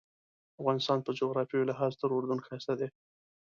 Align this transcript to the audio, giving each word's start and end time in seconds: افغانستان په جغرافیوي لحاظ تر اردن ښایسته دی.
افغانستان 0.59 0.97
په 1.03 1.11
جغرافیوي 1.19 1.65
لحاظ 1.67 1.93
تر 2.01 2.09
اردن 2.17 2.39
ښایسته 2.45 2.73
دی. 2.79 2.87